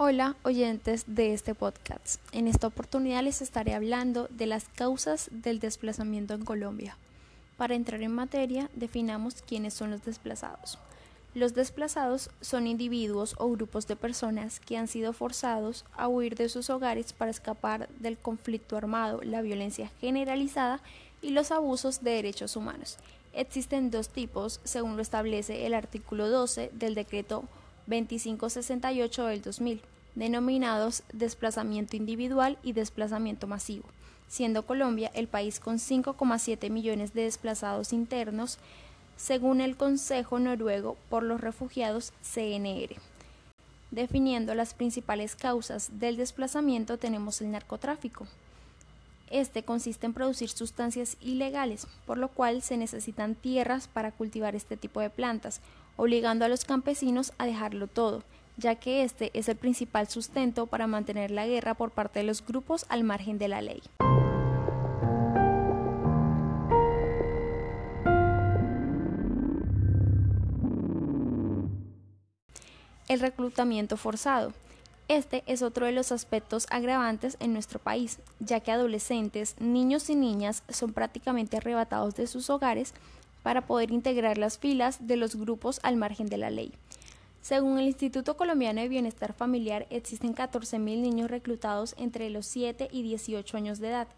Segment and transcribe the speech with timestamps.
[0.00, 2.20] Hola oyentes de este podcast.
[2.30, 6.96] En esta oportunidad les estaré hablando de las causas del desplazamiento en Colombia.
[7.56, 10.78] Para entrar en materia, definamos quiénes son los desplazados.
[11.34, 16.48] Los desplazados son individuos o grupos de personas que han sido forzados a huir de
[16.48, 20.80] sus hogares para escapar del conflicto armado, la violencia generalizada
[21.22, 22.98] y los abusos de derechos humanos.
[23.32, 27.42] Existen dos tipos, según lo establece el artículo 12 del decreto
[27.88, 29.80] 2568 del 2000,
[30.14, 33.86] denominados desplazamiento individual y desplazamiento masivo,
[34.28, 38.58] siendo Colombia el país con 5,7 millones de desplazados internos,
[39.16, 42.96] según el Consejo Noruego por los Refugiados CNR.
[43.90, 48.26] Definiendo las principales causas del desplazamiento tenemos el narcotráfico.
[49.30, 54.76] Este consiste en producir sustancias ilegales, por lo cual se necesitan tierras para cultivar este
[54.76, 55.60] tipo de plantas,
[55.98, 58.22] obligando a los campesinos a dejarlo todo,
[58.56, 62.46] ya que este es el principal sustento para mantener la guerra por parte de los
[62.46, 63.82] grupos al margen de la ley.
[73.08, 74.52] El reclutamiento forzado.
[75.08, 80.14] Este es otro de los aspectos agravantes en nuestro país, ya que adolescentes, niños y
[80.14, 82.92] niñas son prácticamente arrebatados de sus hogares
[83.42, 86.72] para poder integrar las filas de los grupos al margen de la ley.
[87.40, 93.02] Según el Instituto Colombiano de Bienestar Familiar, existen 14.000 niños reclutados entre los 7 y
[93.02, 94.08] 18 años de edad,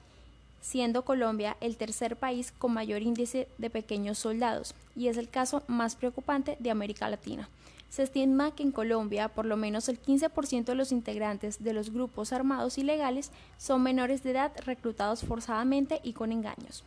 [0.60, 5.62] siendo Colombia el tercer país con mayor índice de pequeños soldados, y es el caso
[5.68, 7.48] más preocupante de América Latina.
[7.88, 11.90] Se estima que en Colombia por lo menos el 15% de los integrantes de los
[11.90, 16.84] grupos armados ilegales son menores de edad reclutados forzadamente y con engaños.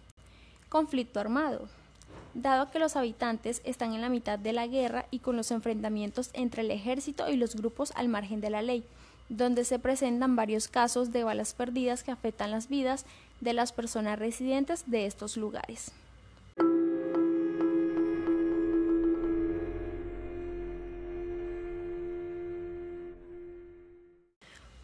[0.69, 1.67] Conflicto armado
[2.33, 6.29] dado que los habitantes están en la mitad de la guerra y con los enfrentamientos
[6.33, 8.83] entre el ejército y los grupos al margen de la ley,
[9.29, 13.05] donde se presentan varios casos de balas perdidas que afectan las vidas
[13.41, 15.91] de las personas residentes de estos lugares.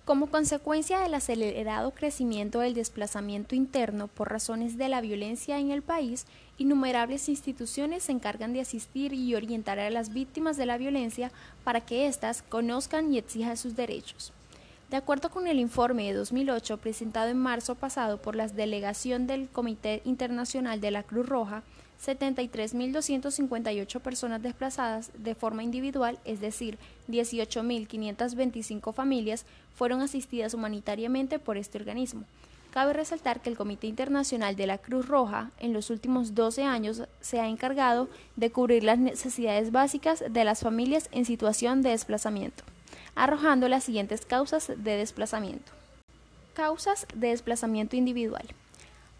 [0.09, 5.83] Como consecuencia del acelerado crecimiento del desplazamiento interno por razones de la violencia en el
[5.83, 6.25] país,
[6.57, 11.31] innumerables instituciones se encargan de asistir y orientar a las víctimas de la violencia
[11.63, 14.33] para que éstas conozcan y exijan sus derechos.
[14.89, 19.47] De acuerdo con el informe de 2008 presentado en marzo pasado por la delegación del
[19.47, 21.61] Comité Internacional de la Cruz Roja,
[22.03, 29.45] 73.258 personas desplazadas de forma individual, es decir, 18.525 familias,
[29.75, 32.23] fueron asistidas humanitariamente por este organismo.
[32.71, 37.03] Cabe resaltar que el Comité Internacional de la Cruz Roja en los últimos 12 años
[37.21, 42.63] se ha encargado de cubrir las necesidades básicas de las familias en situación de desplazamiento,
[43.19, 45.73] arrojando las siguientes causas de desplazamiento.
[46.53, 48.47] Causas de desplazamiento individual.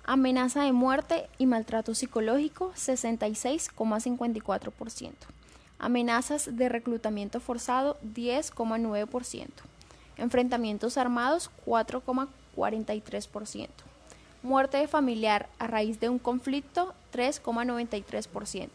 [0.06, 5.12] Amenaza de muerte y maltrato psicológico 66,54%.
[5.80, 9.50] Amenazas de reclutamiento forzado 10,9%.
[10.16, 13.68] Enfrentamientos armados 4,43%.
[14.44, 18.70] Muerte de familiar a raíz de un conflicto 3,93%.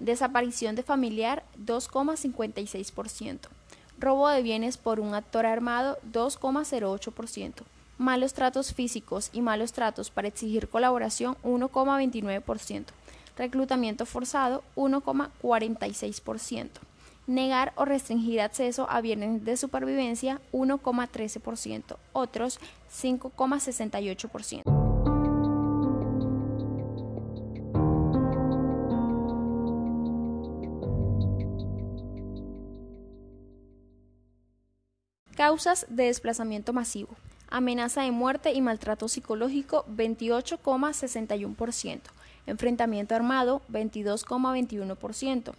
[0.00, 3.55] Desaparición de familiar 2,56%.
[3.98, 7.64] Robo de bienes por un actor armado 2,08%
[7.98, 12.84] malos tratos físicos y malos tratos para exigir colaboración 1,29%,
[13.36, 16.68] reclutamiento forzado 1,46%,
[17.26, 22.60] negar o restringir acceso a bienes de supervivencia 1,13%, otros
[22.92, 24.75] 5,68%.
[35.36, 37.16] Causas de desplazamiento masivo
[37.48, 42.00] amenaza de muerte y maltrato psicológico 28,61%,
[42.46, 45.54] enfrentamiento armado 22,21%,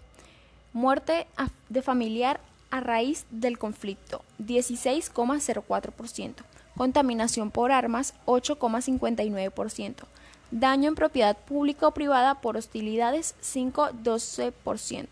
[0.74, 1.26] muerte
[1.70, 6.34] de familiar a raíz del conflicto 16,04%,
[6.76, 10.04] contaminación por armas 8,59%,
[10.52, 15.06] daño en propiedad pública o privada por hostilidades 5,12%.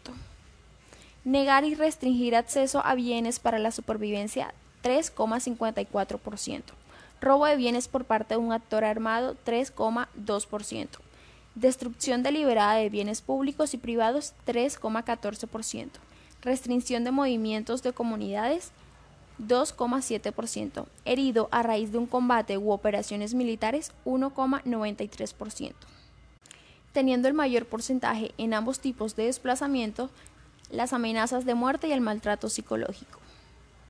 [1.26, 6.62] Negar y restringir acceso a bienes para la supervivencia 3,54%.
[7.20, 10.88] Robo de bienes por parte de un actor armado 3,2%.
[11.56, 15.90] Destrucción deliberada de bienes públicos y privados 3,14%.
[16.44, 18.70] Restricción de movimientos de comunidades
[19.40, 20.86] 2,7%.
[21.06, 25.74] Herido a raíz de un combate u operaciones militares 1,93%.
[26.94, 30.12] Teniendo el mayor porcentaje en ambos tipos de desplazamiento,
[30.72, 33.25] las amenazas de muerte y el maltrato psicológico.